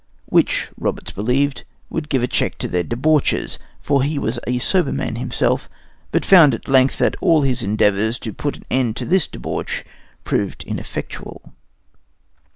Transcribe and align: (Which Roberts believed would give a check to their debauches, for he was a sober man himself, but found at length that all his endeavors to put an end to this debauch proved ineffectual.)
(Which 0.25 0.67
Roberts 0.77 1.11
believed 1.11 1.63
would 1.91 2.09
give 2.09 2.23
a 2.23 2.27
check 2.27 2.57
to 2.57 2.67
their 2.67 2.81
debauches, 2.81 3.59
for 3.81 4.01
he 4.01 4.17
was 4.17 4.39
a 4.47 4.57
sober 4.57 4.91
man 4.91 5.15
himself, 5.15 5.69
but 6.11 6.25
found 6.25 6.55
at 6.55 6.67
length 6.67 6.97
that 6.97 7.15
all 7.21 7.43
his 7.43 7.61
endeavors 7.61 8.17
to 8.21 8.33
put 8.33 8.57
an 8.57 8.65
end 8.71 8.95
to 8.97 9.05
this 9.05 9.27
debauch 9.27 9.83
proved 10.23 10.63
ineffectual.) 10.63 11.53